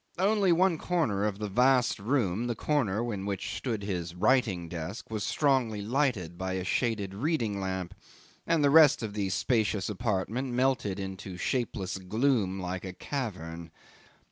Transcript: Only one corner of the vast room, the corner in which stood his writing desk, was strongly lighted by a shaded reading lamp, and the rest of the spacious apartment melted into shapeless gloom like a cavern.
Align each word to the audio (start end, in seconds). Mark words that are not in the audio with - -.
Only 0.17 0.51
one 0.51 0.79
corner 0.79 1.25
of 1.25 1.37
the 1.37 1.47
vast 1.47 1.99
room, 1.99 2.47
the 2.47 2.55
corner 2.55 3.13
in 3.13 3.27
which 3.27 3.55
stood 3.55 3.83
his 3.83 4.15
writing 4.15 4.67
desk, 4.67 5.11
was 5.11 5.23
strongly 5.23 5.79
lighted 5.83 6.39
by 6.39 6.53
a 6.53 6.63
shaded 6.63 7.13
reading 7.13 7.59
lamp, 7.61 7.93
and 8.47 8.63
the 8.63 8.71
rest 8.71 9.03
of 9.03 9.13
the 9.13 9.29
spacious 9.29 9.89
apartment 9.89 10.53
melted 10.53 10.99
into 10.99 11.37
shapeless 11.37 11.99
gloom 11.99 12.59
like 12.59 12.83
a 12.83 12.93
cavern. 12.93 13.69